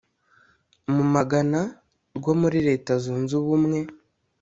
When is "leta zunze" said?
2.67-3.33